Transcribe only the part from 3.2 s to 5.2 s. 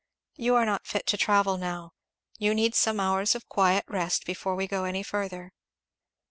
of quiet rest before we go any